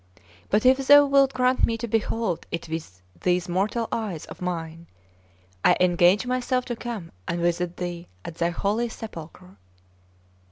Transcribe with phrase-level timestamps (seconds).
[0.49, 4.87] But if Thou wilt grant me to behold it with these mortal eyes of mine,
[5.63, 9.57] I engage myself to come and visit Thee at Thy holy sepulchre."